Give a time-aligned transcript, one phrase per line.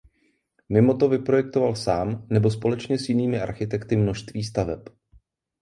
[0.69, 4.89] Mimo to vyprojektoval sám nebo společně s jinými architekty množství staveb.